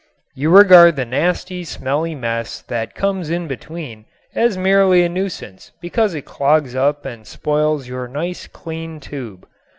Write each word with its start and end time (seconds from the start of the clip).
You 0.33 0.49
regard 0.49 0.95
the 0.95 1.05
nasty, 1.05 1.63
smelly 1.63 2.15
mess 2.15 2.63
that 2.63 2.95
comes 2.95 3.29
in 3.29 3.47
between 3.47 4.05
as 4.33 4.57
merely 4.57 5.03
a 5.03 5.09
nuisance 5.09 5.73
because 5.79 6.15
it 6.15 6.25
clogs 6.25 6.75
up 6.75 7.05
and 7.05 7.27
spoils 7.27 7.87
your 7.87 8.07
nice, 8.07 8.47
clean 8.47 8.99
tube. 8.99 9.45